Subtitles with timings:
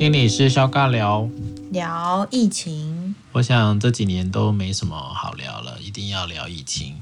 [0.00, 1.28] 心理师肖尬聊，
[1.72, 3.14] 聊疫情。
[3.32, 6.98] 我想这几年都没什么好聊了，一定要聊疫情。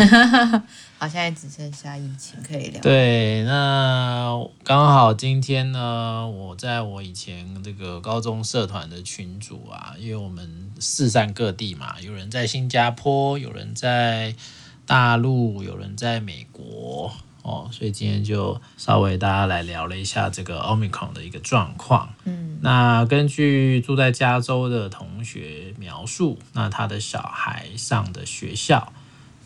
[0.98, 2.82] 好，现在只剩下疫情可以聊。
[2.82, 14.36] 对，那刚好今天呢，我在我以前这个高中社团的群组啊，因为我们四散各地嘛，有人在新加坡，有人在
[14.84, 17.10] 大陆，有人在美国。
[17.48, 22.12] 哦，所以今天就稍微大家来聊了一下这个 Omicron 的一个状况。
[22.24, 28.92] 嗯，那根据住在加州的同学描述，那他的小孩上的学校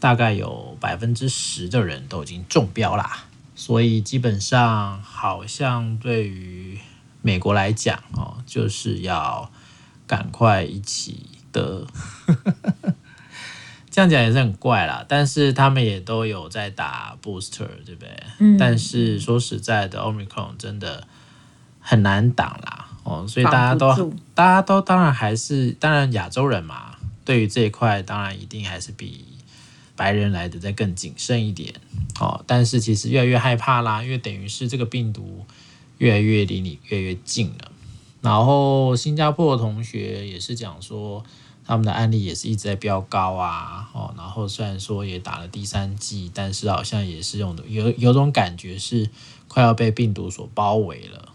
[0.00, 3.26] 大概有百分之十的人都已经中标啦。
[3.54, 6.80] 所以基本上好像对于
[7.20, 9.48] 美国来讲哦，就是要
[10.08, 11.86] 赶快一起的。
[13.92, 18.22] 这样讲也是很怪啦，但是他们也都有在打 booster，对不对？
[18.38, 18.56] 嗯。
[18.56, 21.06] 但是说实在的，Omicron 真的
[21.78, 29.26] 很难挡啦，哦，所以大家都大家都当然还是当然亚洲人嘛，对于这一块当然一定还是比
[29.94, 31.74] 白人来的再更谨慎一点，
[32.18, 32.42] 哦。
[32.46, 35.44] 但是其实越来越害怕啦，因为等于是这个病毒
[35.98, 37.70] 越来越离你越来越近了。
[38.22, 41.22] 然后新加坡的同学也是讲说。
[41.64, 49.08] 他们的案例也是一直在飙高啊，哦，然后虽然说也打了第三剂，但是好像也是用的有有种感觉是
[49.46, 51.28] 快要被病毒所包围了，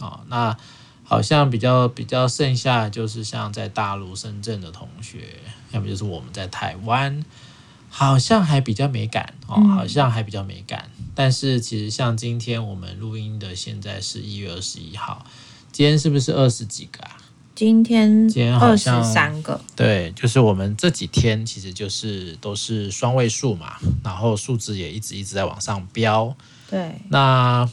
[0.00, 0.56] 哦，那
[1.02, 5.40] 好像比较比较剩下就是像在大陆深圳的同学，
[5.72, 7.24] 要么就是我们在台湾，
[7.88, 15.24] 好像还比较没感哦，好像还比较没感，但是其实像今天我们录音的现在是一月二十一号，
[15.72, 17.16] 今天是不是二十几个啊？
[17.54, 26.34] 今天今天二十三个，对，就是我们这几天其实就是都是双位数嘛，然后数字也一直一直在往上飙。
[26.68, 27.68] 对，那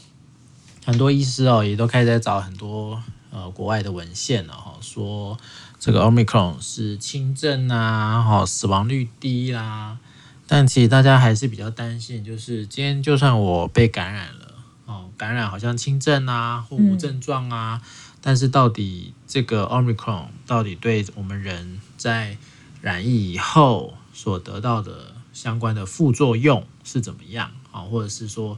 [0.84, 3.02] 很多医师哦也都开始在找很多
[3.32, 5.36] 呃国外的文献了哈，说
[5.80, 9.98] 这个 Omicron 是轻症啊，哈，死亡率低啦，
[10.46, 14.54] 但其实大家还是比较担心，就是今天就算我被感染了，
[14.86, 17.80] 哦，感染好像轻症啊或无症状啊。
[17.82, 17.88] 嗯
[18.22, 22.38] 但是到底这个 Omicron 到底对我们人在
[22.80, 27.80] 染疫以后所得到的相关的副作用是怎么样啊？
[27.80, 28.56] 或者是说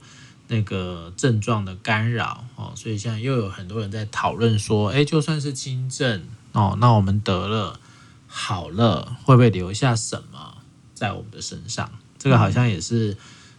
[0.48, 2.72] 那个症状的干扰哦？
[2.76, 7.80] 所以现在又有很多人在讨论说，诶，就算是轻症哦，那我们得了
[8.26, 10.58] 好了，会不会留下什么
[10.92, 11.90] 在我们的身上？
[12.18, 13.16] 这个好像也是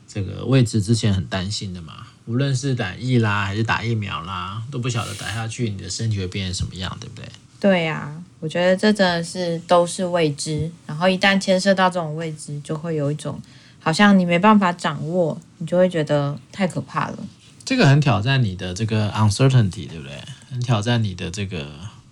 [0.08, 2.08] 这个位置之前很担心的嘛。
[2.26, 7.26] 无论是打疫啦，还是打疫苗啦，都不晓得打下去你的身体会变成什么样，对不对？
[7.60, 10.70] 对呀、啊，我觉得这真的是都是未知。
[10.88, 13.40] 然后一旦牵涉到这种未知，就会有一种
[13.80, 17.18] 好像你没办法掌握，你就会觉得太可怕了。
[17.64, 20.20] 这个很挑战你的这个 uncertainty，对不对？
[20.52, 21.68] 很挑战你的这个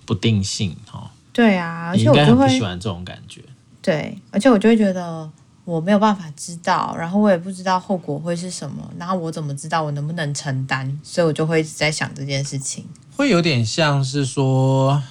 [0.05, 1.09] 不定性，哦。
[1.31, 3.41] 对啊，而且我就会不喜欢这种感觉。
[3.81, 5.29] 对，而且我就会觉得。
[5.65, 10.99] 我没有办法知道，然后我也不知道后果会是什么，然后我怎么知道我能不能承担？
[11.01, 12.85] 所以我就会一直在想这件事情。
[13.15, 15.01] 会有点像是说，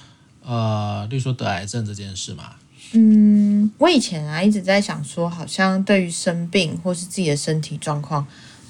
[0.45, 2.51] 呃，例如说得癌症这件事嘛。
[2.91, 8.23] 嗯，我以前啊一直在想说，好像对于生病或是自己的身体状况，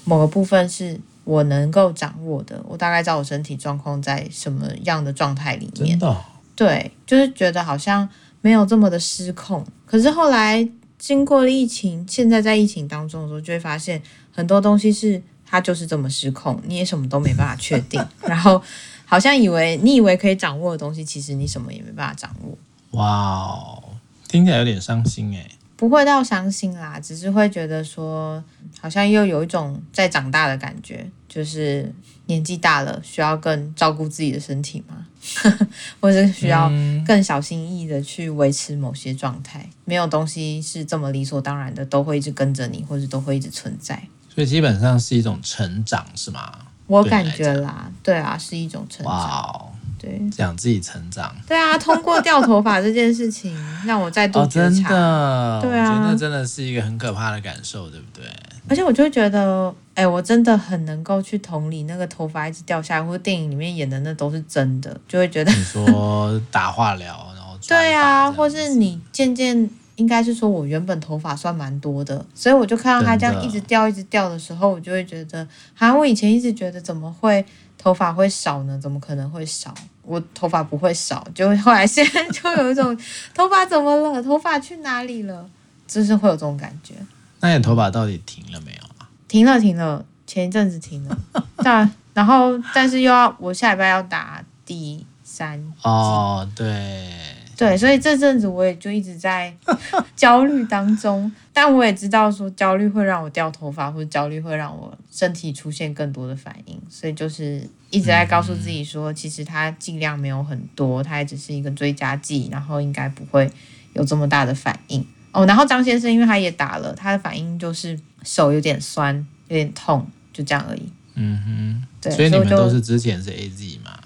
[0.04, 2.58] 某个部分是我能够掌握的。
[2.66, 5.98] 我大概知道我身体状况在什么样的状态里面。
[5.98, 6.16] 真的？
[6.56, 8.08] 对，就是觉得好像
[8.40, 9.62] 没有这么的失控。
[9.84, 10.66] 可是后来。
[11.04, 18.02] 经过了疫情，现在在疫情当中的时候，就会发现很多东西是它就是这么失控，你也什么都没办法确定。
[18.26, 18.62] 然后
[19.04, 22.56] 好像以为你以为可以掌握的东西，其实你什么也没办法掌握。
[22.92, 23.82] 哇哦，
[24.26, 25.46] 听起来有点伤心哎。
[25.88, 28.42] 不会到伤心啦，只是会觉得说，
[28.80, 31.92] 好像又有一种在长大的感觉，就是
[32.24, 35.06] 年纪大了，需要更照顾自己的身体嘛。
[36.00, 36.70] 或者是需要
[37.06, 44.02] 更小心翼翼的去维持某些状态，嗯，没有东西是这么理所当然的，都会一直跟着你，或者都会一直存在。
[44.34, 46.50] 所以基本上是一种成长，是吗？
[46.86, 49.14] 我感觉啦，对啊，是一种成长。
[49.14, 49.66] 哇，
[50.04, 51.34] 对，讲自己成长。
[51.46, 53.56] 对啊，通过掉头发这件事情，
[53.86, 54.68] 让我再度觉察。
[54.68, 58.24] 哦，真的，对啊，我觉得那真的是一个很可怕的感受，对不对？
[58.68, 59.74] 而且我就觉得。
[59.96, 67.06] 哎、欸，我真的很能够去同理那个头发一直掉下来，或者电影里面演的那都是真的，就会觉得你说 打化疗，
[67.36, 75.46] 然后对啊，或是你渐渐应该是说，我原本头发算蛮多的，所以我就看到它这样一直掉一直掉的时候，我就会觉得，
[75.78, 77.46] 啊，我以前一直觉得怎么会
[77.78, 78.78] 头发会少呢？
[78.80, 79.74] 怎么可能会少？
[80.02, 82.98] 我头发不会少，就后来现在就有一种
[83.34, 84.22] 头发怎么了？
[84.22, 85.48] 头发去哪里了？
[85.86, 86.94] 就是会有这种感觉。
[87.40, 89.08] 那你头发到底停了没有啊？
[89.28, 91.18] 停了停了，前一阵子停了，
[91.56, 95.62] 但然后但是又要我下礼拜要打第三。
[95.82, 97.33] 哦，对。
[97.56, 99.54] 对，所以这阵子我也就一直在
[100.16, 113.50] 焦虑当中，但我也知道说焦虑会让我掉头发，或者焦虑会让我身体出现更多的反应，所以就是一直在告诉自己说，其实它剂量没有很多，它也只是一个追加剂，然后应该不会
[113.92, 115.46] 有这么大的反应哦。
[115.46, 119.14] 然后张先生因为他也打了，他的反应就是手有点酸，
[119.48, 120.82] 有点痛，就这样而已。
[121.14, 124.00] 嗯哼，对，所以你们都是之前是 AZ 嘛？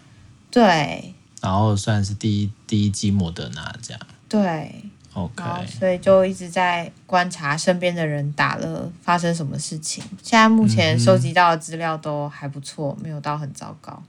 [0.50, 1.15] 对。
[1.40, 4.82] 然后算是第一第一剂莫德纳这样，对
[5.12, 10.02] ，OK，所以就一直在观察身边的人打了发生什么事情。
[10.23, 14.02] 现在目前收集到的资料都还不错，没有到很糟糕。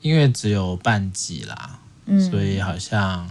[0.00, 3.30] 因为只有半剂啦，嗯，所以好像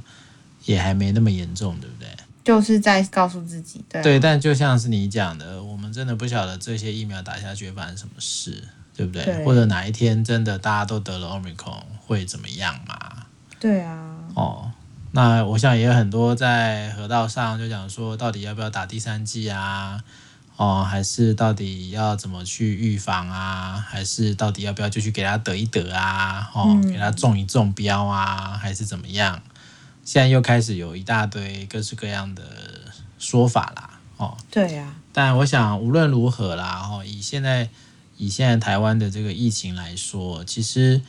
[0.66, 2.08] 也还没那么严重，对不对？
[2.44, 8.64] 就是在告诉自己，对，对，但就像是你讲的，我们真的不晓得这些疫苗打下去会发生什么事，
[8.96, 9.24] 对不对？
[9.26, 13.11] 对，或者哪一天真的大家都得了 Omicron 会怎么样嘛？
[13.62, 14.72] 对啊，哦，
[15.12, 20.04] 那我想也有很多在河道上就讲说，到底要不要打第三剂啊？
[20.56, 23.86] 哦，还是到底要怎么去预防啊？
[23.88, 26.50] 还是到底要不要就去给他得一得啊？
[26.56, 28.58] 哦，给他中一中标啊？
[28.60, 29.40] 还是怎么样？
[30.04, 32.44] 现在又开始有一大堆各式各样的
[33.20, 34.00] 说法啦。
[34.18, 34.92] 哦，对呀。
[35.14, 37.70] 但我想无论如何啦，哦，以现在
[38.18, 41.02] 以现在台湾的这个疫情来说，其实。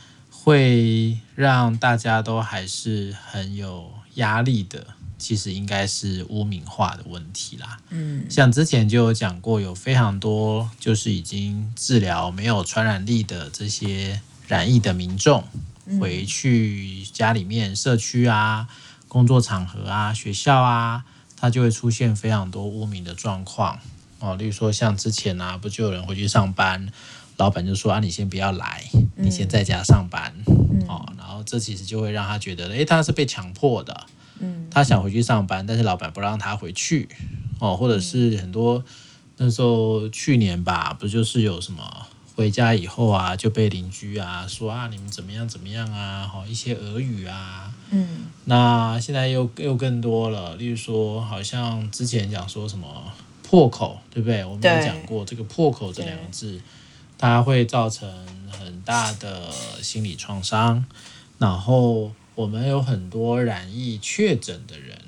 [0.44, 4.84] 会让大家都还是很有压力的，
[5.16, 7.78] 其实应该是污名化的问题啦。
[7.90, 15.44] 嗯，像之前就有讲过，有非常多就是已经治疗没有传染力的这些染疫的民众，
[16.00, 18.66] 回去家里面、社区啊、
[19.06, 21.04] 工作场合啊、学校啊，
[21.36, 23.78] 他就会出现非常多污名的状况
[24.18, 24.34] 哦。
[24.34, 26.88] 例如说，像之前啊，不就有人回去上班？
[27.42, 28.84] 老板就说：“啊，你先不要来，
[29.16, 30.32] 你先在家上班。
[30.46, 34.06] 嗯”哦，然后这其实就会让他觉得，诶，他是被强迫的。
[34.38, 37.08] 嗯，他想回去上班，但是老板不让他回去。
[37.58, 38.84] 哦，或者是很多
[39.38, 42.06] 那时候去年吧，不就是有什么
[42.36, 46.28] 回家以后啊，就被邻居啊说啊，你们怎么样怎么样啊？
[46.32, 47.72] 好，一些俄语啊。
[47.90, 52.86] 嗯，那现在又又更多了，例如说，好像之前讲说什么
[53.42, 54.44] 破口，对不对？
[54.44, 56.60] 我们有讲过这个破口这两个字。
[57.22, 58.12] 它会造成
[58.50, 59.48] 很大的
[59.80, 60.84] 心理创伤，
[61.38, 64.98] 然后我们有很多染疫确诊的人，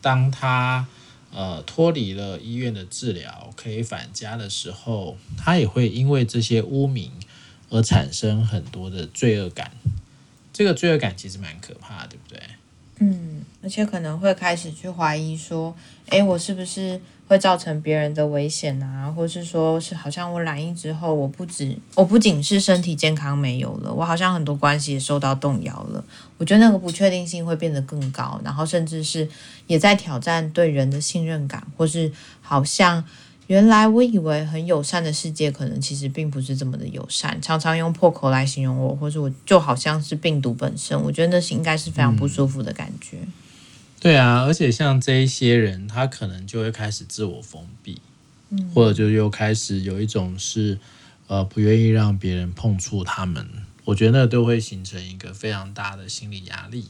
[0.00, 0.86] 当他
[1.32, 7.10] 呃脱离了医院的治疗，可以返家的时候，他也会因为这些污名
[7.68, 9.72] 而产生很多的罪恶感。
[10.52, 12.40] 这个罪恶感其实蛮可怕的，对不对？
[13.00, 15.76] 嗯，而且可能会开始去怀疑说，
[16.10, 17.00] 诶，我是不是？
[17.30, 26.04] 会造成别人的危险啊，或是说是好像我染疫之后，我不止我不仅是身体健康没有了，我好像很多关系也受到动摇了。
[26.38, 29.28] 我觉得那个不确定性会变得更高，然后甚至是
[29.68, 32.10] 也在挑战对人的信任感，或是
[32.42, 33.04] 好像
[33.46, 37.40] 原来我以为很友善的世界，可能其实并不是这么的友善。
[37.40, 43.18] 常常用破口来形容我，或是我就好像是病毒本身，我觉得那是应该是非常不舒服的感觉。
[43.20, 43.32] 嗯
[44.00, 48.00] 对啊，而且像这一些人，他可能就会开始自我封闭，
[48.48, 50.78] 嗯，或者就又开始有一种是，
[51.26, 53.46] 呃，不愿意让别人碰触他们。
[53.84, 56.86] 我觉得那都会形成一个非常大的心理压力。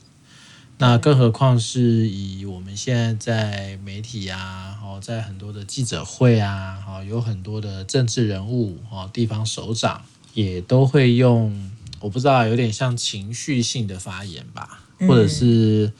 [0.78, 10.00] 那更何况是以我们现在在媒体啊，哦，在很多的记者会啊，哦，有很多的政治人物哦，地方首长
[10.32, 15.92] 也都会用，我不知道，有点像情绪性的发言吧，或者是。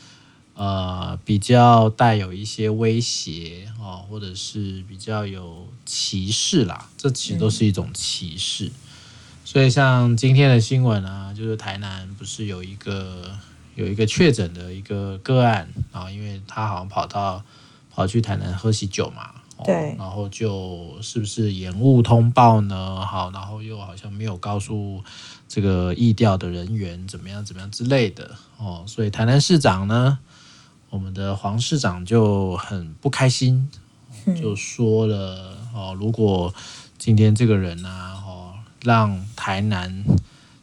[0.60, 8.66] 呃，比较带有一些威胁哦，或者是比较有歧视啦，这其实都是一种歧视。
[8.66, 8.72] 嗯。
[9.42, 13.30] 所以像今天的新闻啊，就是台南不是有一个
[13.74, 17.42] 有一个确诊的一个个案啊，因为他好像跑到
[17.90, 19.30] 跑去台南喝喜酒嘛，
[19.64, 23.00] 对，然后就是不是延误通报呢？
[23.06, 25.02] 好，然后又好像没有告诉
[25.48, 30.18] 这个疫调的人员怎么样怎么样之类的哦，所以台南市长呢？
[30.90, 33.68] 我们的黄市长就很不开心，
[34.36, 36.52] 就说了哦，如果
[36.98, 40.04] 今天这个人啊，哦，让台南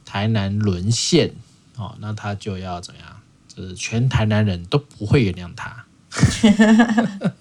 [0.05, 1.33] 台南沦陷
[1.77, 3.09] 哦，那他就要怎么样？
[3.47, 5.85] 就是全台南人都不会原谅他。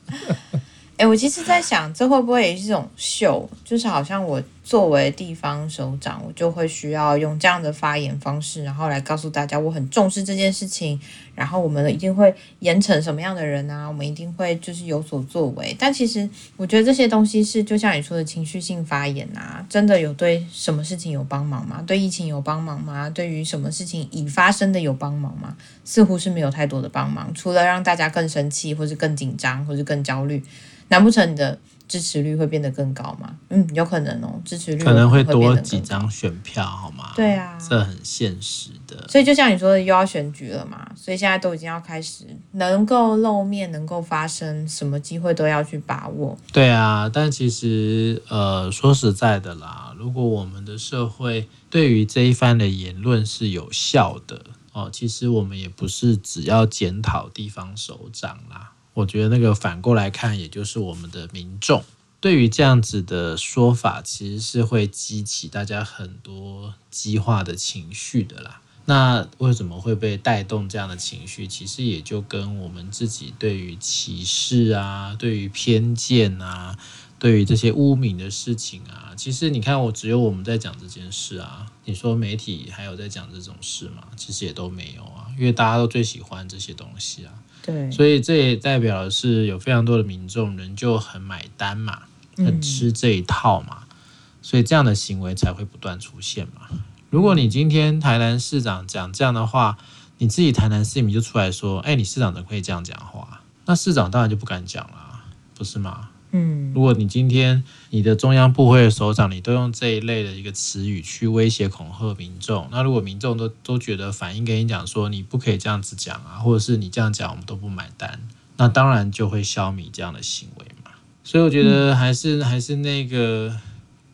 [0.96, 3.50] 哎、欸，我其实在想，这会不会也是一种秀？
[3.64, 11.00] 就是好像我作为地方首长，我就会需要用这样的发言方式，然后来告诉大家我很重视这件事情，
[11.36, 15.76] 然后我们一定会严惩什么样的人啊，我们一定会就是有所作为。
[15.78, 21.80] 但其实我觉得这些东西是就像你说的情绪性发言啊，真的有对什么事情有帮忙吗？
[21.86, 23.08] 对疫情有帮忙吗？
[23.08, 25.56] 对于什么事情已发生的有帮忙吗？
[25.84, 30.42] 似乎是没有太多的帮忙，除了让大家更生气，或是更紧张，或是更焦虑。
[30.88, 31.56] 难不成你的
[31.88, 33.36] 支持率会变得更高吗？
[33.48, 37.12] 嗯，有可能哦，支持率可能会多几张选票，好吗？
[37.14, 39.06] 对啊，这很现实的。
[39.08, 46.36] 所以就像你说的，又要选举了嘛，所以现在都已经要开始，能够露面，能够发声，什么机会都要去把握。
[46.52, 58.72] 对啊，但其实呃，说实在的啦，如果我们的社会对于这一番的言论是有效的哦，其实我们也不是只要检讨地方首长啦。
[58.96, 61.84] 我觉得那个反过来看，也就是我们的民众
[62.18, 68.62] 对于这样子的说法，其实是会激起大家很多激化的情绪的啦。
[68.86, 71.46] 那为什么会被带动这样的情绪？
[71.46, 76.78] 其实也就跟我们自己对于歧视啊、对于偏见啊、
[77.18, 81.66] 对于这些污名的事情啊，其实你看，我只有我们在讲这件事啊。
[81.84, 84.02] 你说媒体还有在讲这种事吗？
[84.16, 87.32] 其实也都没有啊，因为大家都最喜欢这些东西啊。
[87.62, 92.02] 对，所以这也代表的是有非常多的民众人就很买单嘛，
[92.36, 93.96] 很吃这一套嘛，嗯、
[94.42, 96.68] 所以这样的行为才会不断出现嘛。
[97.08, 99.78] 如果你今天台南市长讲这样的话，
[100.18, 105.22] 你自己台南市民就出来说：“哎，你市长怎么可以这样讲话？”那市长当然就不敢讲了，
[105.54, 106.10] 不是吗？
[106.36, 118.20] 嗯，如果你今天你的中央部会的首长，你都用这一类的一个词语去威胁恐吓民众，那如果民众都都觉得反应跟你讲说你不可以这样子讲啊，或者是你这样讲我们都不买单，
[118.58, 120.90] 那当然就会消弭这样的行为嘛。
[121.24, 123.56] 所以我觉得还是、嗯、还是那个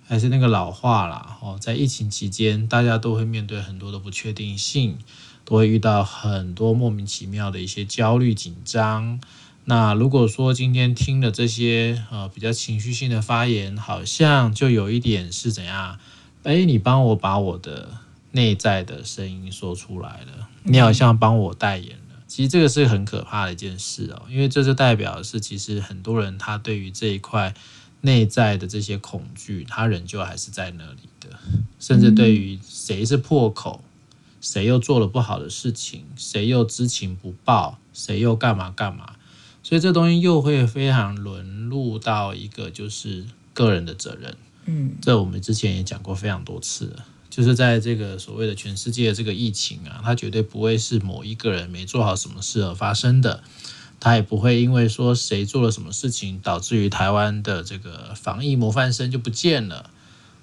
[0.07, 4.97] 还是那个老话啦，哦，在疫情期间，大家都会面对很多的不确定性，
[5.45, 9.21] 都会遇到很多莫名其妙的一些焦虑紧张。
[9.65, 15.99] 那如果说今天听了这些呃比较情绪性的发言，好像就有一点是怎样？
[16.43, 17.89] 哎，你帮我把我的
[18.33, 22.17] 内在的声音说出来了，你好像帮我代言了。
[22.27, 27.55] 其实这个是很可怕的一件事哦，因为这就代表是其实很多人他对于这一块
[28.01, 31.29] 内在的这些恐惧，他仍旧还是在那里的，
[31.79, 33.85] 甚至对于谁是破口，
[34.41, 39.15] 谁又做了不好的事情，谁又知情不报，谁又干嘛干嘛。
[39.63, 53.43] 所以这东西又会非常沦入到一个就是个人的责任，嗯，这我们之前也讲过非常多次了，就是在这个所谓的全世界的这个疫情啊，它绝对不会是某一个人没做好什么事而发生的，
[54.01, 59.91] 它也不会因为说谁做了什么事情导致于台湾的这个防疫模范生就不见了，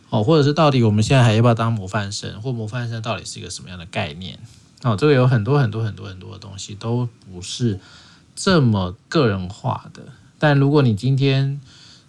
[0.10, 4.40] 哦，或者是到底我们现在还要不要当模范生，或模范生到底是一个什么样的概念？
[4.82, 7.80] 哦，这个有很多很多很多很多的东西都不是。
[8.42, 10.02] 这么个人化的，
[10.38, 11.60] 但如果你今天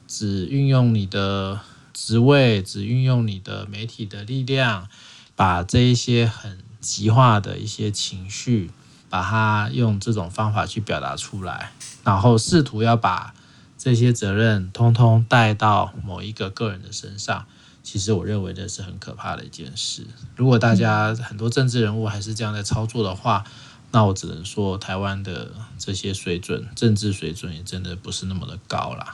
[0.06, 1.58] 只运用你的
[1.92, 4.86] 职位，只运用你的媒体的力量，
[5.34, 8.70] 把这一些很极化的一些情绪，
[9.08, 11.72] 把它用这种方法去表达出来，
[12.04, 13.34] 然后试图要把
[13.76, 17.44] 这些责任通通带到某一个个人的身上，
[17.82, 20.06] 其实我认为这是很可怕的一件事。
[20.36, 23.44] 如果大家很多政治人物还是这样在操作的话，
[23.92, 29.12] 那我只能说，台湾的这些水准，政治水准也真的不是那么的高啦。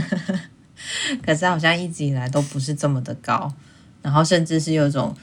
[1.22, 3.52] 可是好像一直以来都不是这么的高，
[4.02, 5.14] 然后甚至是有种，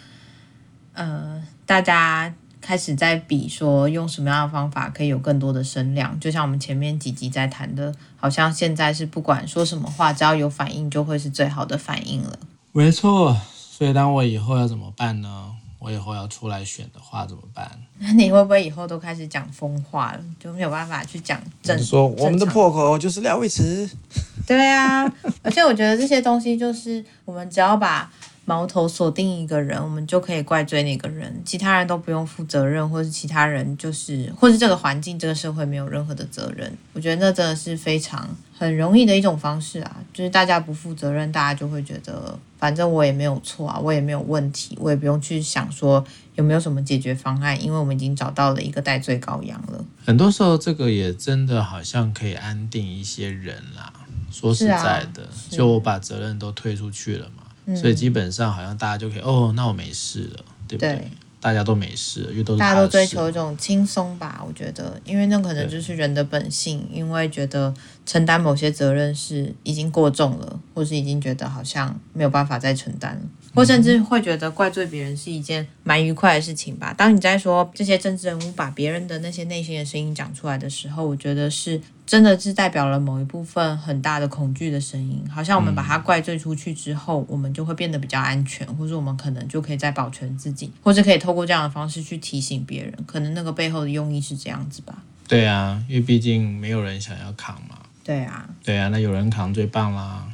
[0.94, 12.38] 呃，大家开始在比说用什么样的方法可以有更多的声量，就像我们前面几集在谈的，好像现在是不管说什么话，只要有反应就会是最好的反应了。
[12.72, 15.53] 没错，所以当我以后要怎么办呢？
[15.84, 17.70] 我以后要出来选的话怎么办？
[18.00, 21.78] 那 你会不会以后都开始讲疯话了，就没有办法去讲正？
[21.78, 23.90] 你说我们的破口就是廖威慈。
[24.48, 25.04] 对啊，
[25.42, 28.10] 而且我觉得这些东西就是我们只要把
[28.46, 36.74] 矛头锁定一个人，我们就可以怪罪那个人，其他人都不用负责任，或是其他人就是，或是这个环境、这个社会没有任何的责任。
[36.94, 42.40] 我觉得那真的是非常很容易的一种方式啊，就是大家不负责任，大家就会觉得。
[42.64, 46.02] 反正我也没有错啊，我也没有问题，我也不用去想说
[46.36, 49.84] 有没有什么解决方案，因为我们已经找到了一个代罪羔羊了。
[50.06, 53.92] 很多时候，这个也真的好像可以安定一些人啦。
[54.32, 60.94] 说实在的，啊、就我把责任都推出去了嘛，嗯、所以基本上好像大家就可以哦，那我没事了，对不对？
[60.94, 61.12] 对
[61.44, 67.74] 大家都没事，因为都是大家都追求一种轻松吧，我觉得，因为那可能就是人的本性，因为觉得
[68.06, 73.22] 承担某些责任是已经过重了，或是已经觉得好像没有办法再承担了。
[73.54, 76.94] 或甚至会觉得怪罪别人是一件蛮愉快的事情吧。
[76.98, 85.22] 当你在说这些政治人物把别人的那些内心的声音讲出来的时候，我觉得是真的是代表了某一部分很大的恐惧的声音。
[85.30, 92.94] 好像我们把它怪罪出去之后，我们就会变得比较安全，或者我们可能就可以再保全自己，或者可以透过这样的方式去提醒别人。
[93.06, 95.04] 可能那个背后的用意是这样子吧。
[95.28, 97.78] 对啊，因为毕竟没有人想要扛嘛。
[98.04, 100.28] 对啊，对啊，那有人扛最棒啦。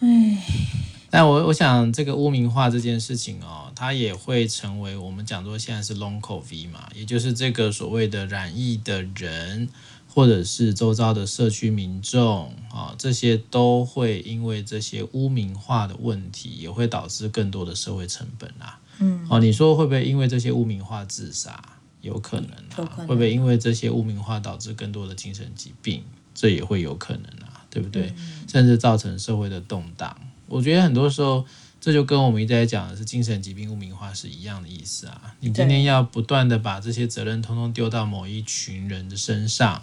[0.00, 0.08] 唉。
[1.12, 9.68] 但我我想这个污名化这件事情哦，它也会成为我们讲说现在是 Long COVID 嘛，也就是这个所谓的染疫的人，
[10.08, 18.80] 或者是周遭的社区民众啊，这些都会因为这些污名化的问题，也会导致更多的社会成本啊。
[18.98, 21.62] 嗯，哦，你说会不会因为这些污名化自杀？
[22.00, 22.88] 有可能啊。
[23.06, 26.02] 会不会因为这些污名化导致更多的精神疾病？
[26.32, 28.14] 这也会有可能啊，对不对？
[28.48, 30.16] 甚至造成社会的动荡。
[30.52, 31.46] 我觉得很多时候，
[31.80, 35.34] 这就跟我们一直在讲的是精神疾病污名化是一样的意思啊。
[35.40, 39.82] 你今天要不断的把这些责任通通丢到某一群人的身上，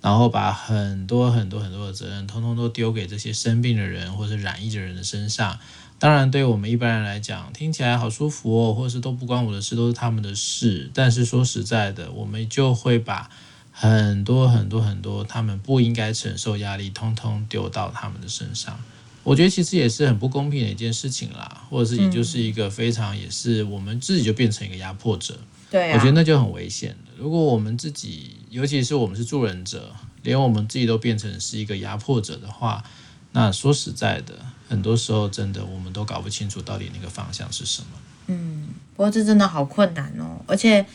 [0.00, 5.58] 然后把很多很多很多的责任通通都丢给这些生病的人或者染疫的人的身上。
[5.98, 10.88] 当然，对我们一般人来讲，听起来好舒服哦，或者是都不关我的事，都是他们的事。
[10.94, 13.28] 但是说实在的，我们就会把
[13.72, 18.78] 很多很多很多他们不应该承受压力，通通丢到他们的身上。
[19.24, 25.36] 我觉得其实也是很不公平的一件事情啦，或者是也就是一个非常也是我们自己就变成一个压迫者，
[25.70, 27.12] 对、啊，我觉得那就很危险的。
[27.16, 29.90] 如果我们自己，尤其是我们是助人者，
[30.22, 32.84] 连我们自己都变成是一个压迫者的话，
[33.32, 34.34] 那说实在的，
[34.68, 37.88] 很多时候真的我们都搞不清楚到底那个方向是什么。
[38.26, 40.86] 嗯，不过这真的好困难哦，而且，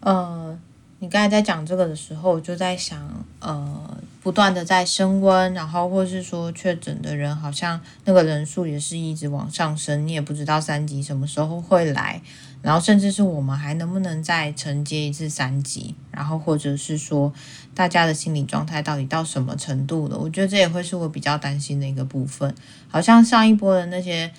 [0.00, 0.58] 呃。
[1.02, 12.22] 你刚才在讲这个的时候，我就在想，呃，不断的在升温，然后或是说确诊的人好像那个人数也是一直往上升，你也不知道三级什么时候会来，
[12.62, 17.32] 然后甚至是我们还能不能再承接一次三级，然后或者是说
[17.74, 20.16] 大家的心理状态到底到什么程度了？
[20.16, 22.54] 我觉得这也会是我比较担心的一个部分，
[22.86, 24.30] 好像上一波的那些。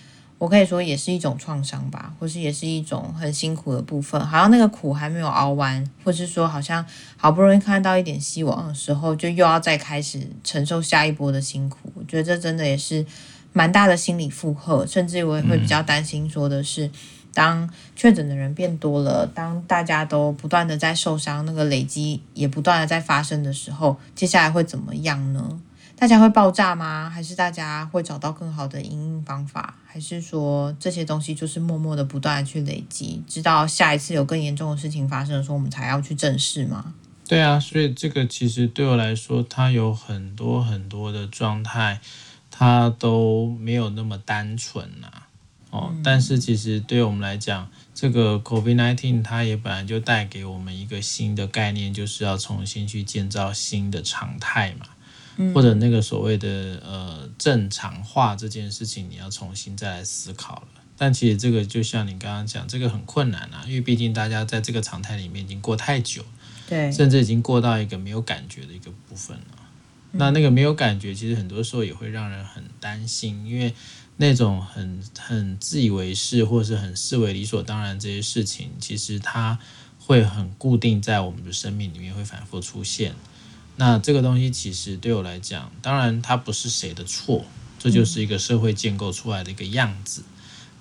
[0.43, 11.89] 我可以说也是一种创伤吧，或是也是一种很辛苦的部分，好像那个苦还没有熬完，或是说好像好不容易看到一点希望的时候，就又要再开始承受下一波的辛苦。
[11.93, 13.05] 我觉得这真的也是
[13.53, 16.91] 蛮大的心理负荷，甚至我也会比较担心，说的是，
[17.33, 25.61] 当确诊的人变多了，当大家都不断的在受伤，那个累积也不断的在发生的时候，接下来会怎么样呢？
[25.95, 27.09] 大家会爆炸吗？
[27.09, 29.75] 还是大家会找到更好的应用方法？
[29.85, 36.93] 还是说这些东西就是默默的不断的去累积，直到下一次有更严重的事情发生的时候，我们才要去正视吗？
[37.25, 42.01] 对啊，所以这个其实对我来说，它有很多很多的状态，
[42.51, 45.27] 它都没有那么单纯呐、啊。
[45.69, 54.87] 哦、嗯，但是其实对我们来讲，这个 COVID-19 它也本来就带给我们一个新的概念，就是要重新去建造新的常态嘛。
[55.53, 60.67] 或者那个所谓的呃正常化这件事情，你要重新再来思考了。
[60.95, 66.23] 但其实这个就像你刚刚讲，这个很困难啊，因为毕竟大家在这个常态里面已经过太久，
[66.69, 69.45] 对，甚至已经过到一个没有感觉的一个部分了。
[70.11, 73.73] 那那个没有感觉，其实很多时候也会让人很担心，因为
[74.17, 79.57] 那种很很自以为是或者是很视为理所当然这些事情，其实它
[79.97, 83.15] 会很固定在我们的生命里面，会反复出现。
[83.75, 87.45] 那这个东西其实对我来讲，当然它不是谁的错，
[87.79, 90.23] 这就是一个社会建构出来的一个样子。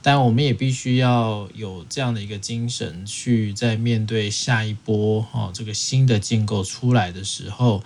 [0.05, 7.83] 但我们也必须要有这样的一个精神，去在面对下一波哦这个新的建构出来的时候，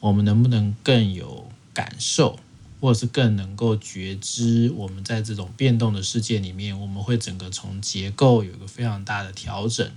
[0.00, 2.38] 我们能不能更有感受，
[2.80, 9.90] 或者是更能够觉知，我们在这种变动的世界里面，我们会整个从结构有一个非常大的调整。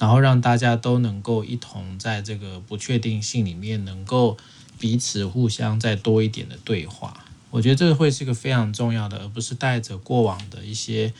[0.00, 4.36] 然后让大家都能够一同在这个不确定性里面，能够
[4.78, 7.22] 彼此互相再多一点的对话。
[7.50, 11.12] 我觉得这个会是一个非常重要的，而不是带着过往的一些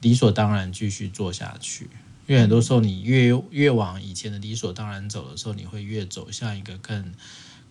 [0.00, 1.90] 理所当然继续做下去。
[2.28, 7.12] 因为很多时候，你越越往以前的理所当然走的时候，你会越走向一个更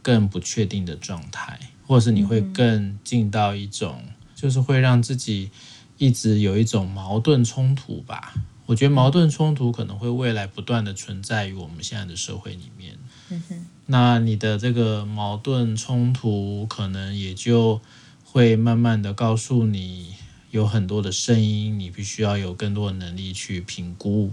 [0.01, 4.03] 更不确定的状态，或者是你会更进到一种，
[4.35, 5.51] 就是会让自己
[5.97, 8.33] 一直有一种矛盾冲突吧。
[8.67, 12.95] 我觉得矛盾冲突可能会未来不断的存在于我们现在的社会里面。
[13.29, 17.81] 嗯哼，那你的这个矛盾冲突可能也就
[18.23, 20.13] 会慢慢的告诉你，
[20.51, 24.31] 有很多的声音，你必须要有更多的能力去评估。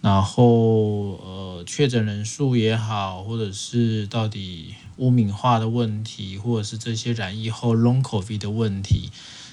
[0.00, 9.10] 然后呃，确诊人数也好，或者是到底污名化的问题，或者是这些染疫后 Long COVID 的问题，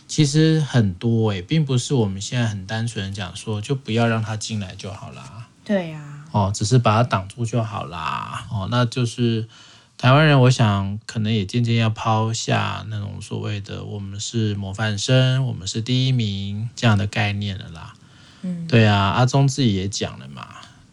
[0.08, 5.48] 其实很多诶、欸，并不是我们现在很单纯的讲说，就不要让他进来就好啦。
[5.66, 8.46] 对呀、啊，哦，只是把它挡住就好啦。
[8.50, 9.48] 哦，那就是
[9.98, 17.94] 台湾人，我想可能也渐渐要抛下那种所谓的我们是模范生，我们是第一名这样的概念了啦。
[18.44, 20.48] 嗯，对啊，阿中自己也讲了嘛，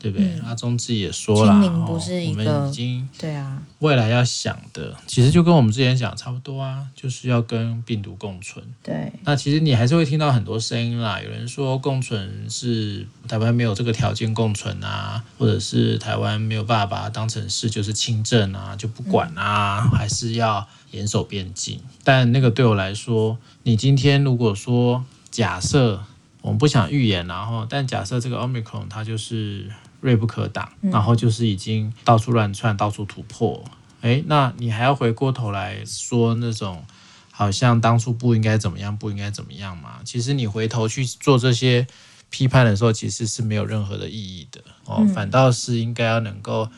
[0.05, 0.27] 对不对？
[0.35, 8.63] 嗯、阿中自己也说了，不是一个、哦、我们已经对啊，未来要想的，其实就跟我们之前讲差不多啊，就是要跟病毒共存。
[8.83, 21.81] 对，那其实你还是会听到很多声音啦，有人说共存是台湾没有这个条件共存啊，或者是台湾没有办法把它当成是就是轻症啊，就不管啊，嗯、还是要严守边境。
[22.03, 26.03] 但那个对我来说，你今天如果说假设。
[26.45, 29.67] 我们不想预言，然后，但假设这个 Omicron 它就是
[30.05, 33.65] 锐不可挡，然后就是已经到处乱窜、到处突破，
[34.03, 36.85] 诶，那你还要回过头来说那种
[37.31, 40.01] 好像当初不应该怎么样、不应该怎么样嘛？
[40.05, 41.87] 其实你回头去做这些
[42.29, 44.61] 批判的时候，其实是没有任何的意义的。
[44.85, 46.69] 哦，反倒是应该要能够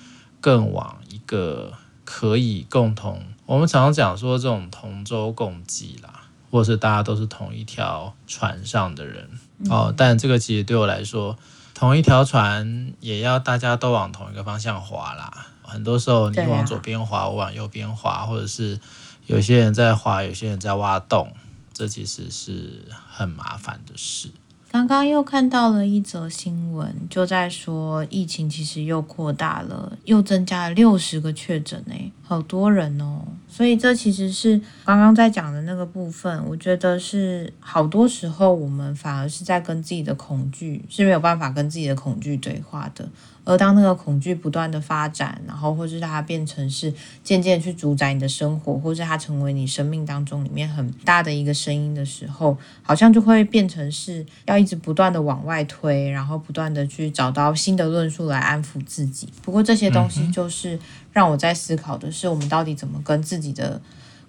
[0.41, 1.73] 更往一个
[2.05, 6.23] 可以共同，我们常常讲说这种同舟共济啦。
[6.49, 9.29] 或是大家都是同一条船上的人。
[9.69, 11.37] 哦，但这个其实对我来说，
[11.77, 15.47] 同一条船也要大家都往同一个方向划啦。
[15.61, 18.81] 很多时候你往左边划，我往右边划，或者是
[19.27, 21.35] 有些人在划，有些人在挖洞，
[21.75, 24.31] 这其实是很麻烦的事。
[24.71, 33.23] 刚刚又看到了一则新闻，就在说疫情其实又扩大了，又增加了六十个确诊，诶，好多人哦。
[33.49, 43.09] 所以这其实是刚刚在讲的那个部分，我觉得是好多时候我们反而是在跟自己的恐惧是没有办法跟自己的恐惧对话的。
[43.47, 59.29] 而当那个恐惧不断的发展，然后或是它变成是渐渐去主宰你的生活，或是它成为你生命当中里面很大的一个声音的时候，好像就会变成是要一直不断的往外推，然后不断的去找到新的论述来安抚自己。
[59.43, 60.77] 不过这些东西就是
[61.13, 63.81] 让我在思考的是，我们到底怎么跟自己的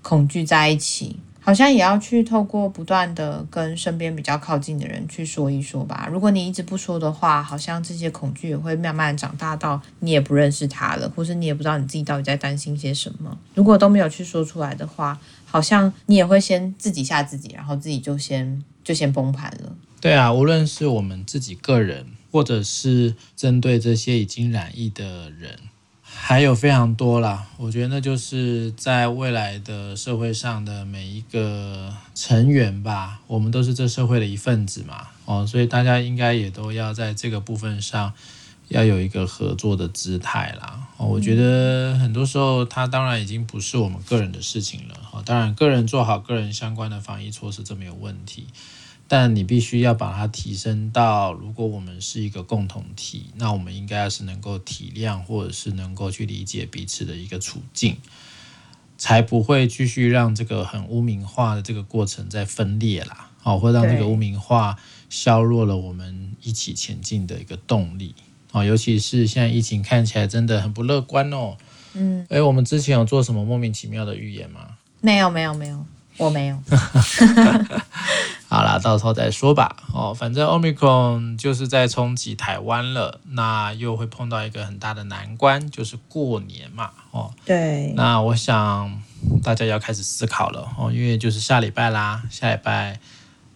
[0.04, 1.20] 恐惧在一起。
[1.48, 6.06] 好像也要去透过不断的跟身边比较靠近的人去说一说吧。
[6.12, 13.38] 如果你一直不说的话，好像这些恐惧也会慢慢长大到你也不认识他了，或是你也不知道你自己到底在担心些什么。
[13.54, 19.74] 如果都没有去说出来的话，好像你也会先自己吓自己，然后自己就先就先崩盘了。
[20.02, 25.58] 对啊，无论是我们自己个人，或者是针对这些已经染疫的人。
[26.28, 38.12] 还有非常多啦，我觉得那就是在未来的社会上的每一个成员吧，我们都是这社会的一份子嘛，哦，所以大家应该也都要在这个部分上
[38.68, 40.86] 要有一个合作的姿态啦。
[40.98, 48.48] 我觉得很多时候它当然已经不是我们个人的事情了，哦，当然个人做好个人相关的防疫措施，这没有问题。
[49.08, 57.96] 但你必须要把它提升到，如果我们是一个共同体，那我们应该是能够体谅，或者是能够去理解彼此的一个处境，
[58.98, 64.76] 才不会继续让这个很污名化的这个过程在分裂啦，哦，会让这个污名化
[65.10, 68.14] 削弱了我们一起前进的一个动力，
[68.52, 71.56] 哦，尤其是现在疫情看起来真的很不乐观哦，
[71.94, 74.78] 嗯，诶，我们之前有做什么莫名其妙的预言吗？
[75.00, 75.86] 没有，没有，没有，
[76.18, 76.62] 我没有。
[78.50, 79.76] 好啦，到时候再说吧。
[79.94, 86.92] 哦，反正 Omicron 就是在冲击台湾了，那又会碰到一个很大的难关，就是过年嘛。
[87.12, 87.92] 哦，对。
[87.96, 89.02] 那我想
[89.44, 93.00] 大家要开始思考了哦，因为就是下礼拜啦，下礼拜，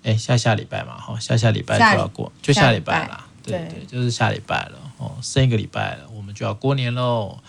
[0.04, 3.26] 哎，下下礼拜嘛，哈，下下礼拜就要过，就下礼拜啦。
[3.44, 4.78] 对对，就是下礼拜了。
[4.98, 7.40] 哦，剩一个礼拜了，我们就要过年喽。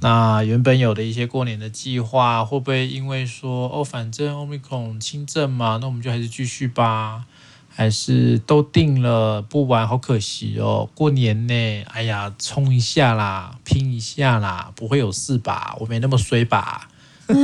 [0.00, 7.24] 那原本有的一些过年的计划，会不会因为说哦，反正 Omicron 轻症嘛，那我们就还是继续吧？
[7.68, 10.88] 还是都定了不玩，好可惜哦。
[10.94, 15.74] 过年呢，哎呀，冲一下啦，拼一下啦，不会有事吧？
[15.80, 16.88] 我没那么衰吧？
[17.26, 17.34] 啊，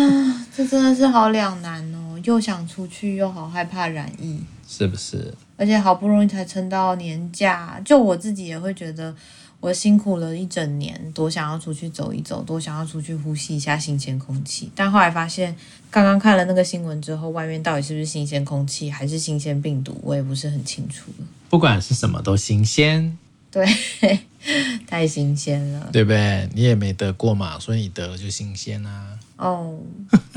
[0.54, 5.34] 这真的是好两难哦，又想出去，又好害怕染疫，是不是？
[5.56, 9.14] 而且好不容易才撑到年假，就我自己也会觉得。
[9.62, 14.68] 我辛苦了一整年，多想要出去走一走，多想要出去呼吸一下新鲜空气。
[14.74, 15.54] 但后来发现，
[15.88, 21.12] 刚刚看了那个新闻之后，外面到底是不是新鲜空气，还是新鲜病毒，我也不是很清楚。
[21.48, 23.16] 不管是什么都新鲜，
[23.52, 23.64] 对，
[24.84, 26.48] 太新鲜了，对不对？
[26.52, 29.16] 你也没得过嘛，所以你得了就新鲜啊。
[29.36, 29.76] 哦，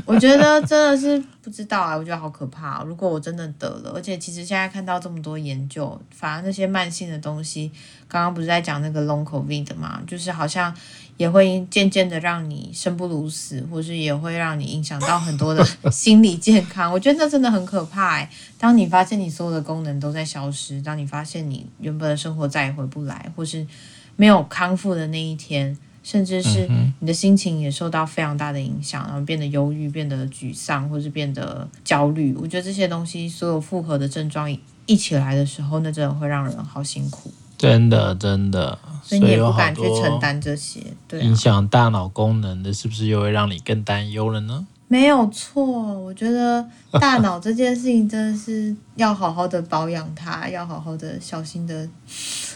[0.05, 2.85] 我觉得真的是不知道啊， 我觉得好可怕哦。
[2.85, 7.71] 如果我真的得了，而且其实现在看到这么多研究，反而那些慢性的东西，
[8.07, 10.75] 刚刚不是在讲那个 Long COVID 嘛，就是好像
[11.17, 16.91] 也会渐渐的让你生不如死，或是也会让你影响到很多的 心理健康。
[16.91, 18.29] 我觉得那真的很可怕哎。
[18.57, 23.67] 当你发现你所有的功能都在消失，当你发现你原本的生活再也回不来，或是
[24.15, 25.77] 没有康复的那一天。
[26.05, 32.31] 甚至是你的心情也受到非常大的影响，然后变得忧郁、变得沮丧，或是变得焦虑。
[32.35, 34.47] 我觉得这些东西所有复合的症状
[34.85, 37.33] 一起来的时候，那真的会让人好辛苦。
[37.57, 38.77] 真的，真的。
[39.03, 41.23] 所以你也不敢去承担这些，对啊。
[41.23, 44.67] 影响大脑功能的，是不是又会让你更担忧了呢？
[44.87, 45.63] 没有错，
[45.99, 46.63] 我觉得
[46.99, 51.89] 大脑这件事情真的是要好好的保养它，要好好的小心的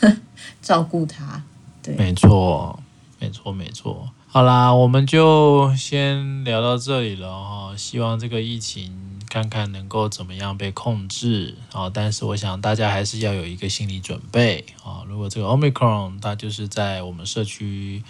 [0.61, 1.41] 照顾它。
[1.81, 2.79] 对，没错。
[3.19, 4.09] 没错，没错。
[4.27, 7.73] 好啦，我们就先聊到这里了哈。
[7.75, 11.89] 希望这个疫情看看能够怎么样被控制啊。
[11.89, 15.03] 但是我想大家还是要有一个心理准备啊。
[15.07, 18.03] 如果这个 Omicron 它就是在我们社区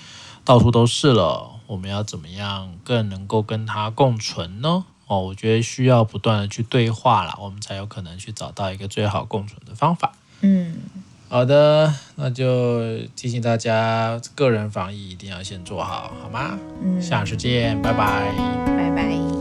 [0.46, 4.86] 到处都是了，我们要怎么样更能够跟它共存呢？
[5.08, 10.14] 哦，我觉得需要不断的去对话啦，我们才有可能去找到一个最好共存的方法。
[10.42, 10.78] 嗯。
[11.30, 12.82] 好的，那就
[13.16, 16.58] 提醒大家，个人防疫一定要先做好，好吗？
[16.82, 18.34] 嗯，下次见，拜拜，
[18.76, 19.39] 拜拜。